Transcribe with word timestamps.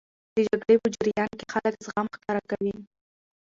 د 0.35 0.37
جګړې 0.49 0.75
په 0.81 0.87
جریان 0.95 1.31
کې 1.39 1.45
خلک 1.53 1.73
زغم 1.85 2.07
ښکاره 2.15 2.41
کوي. 2.51 2.73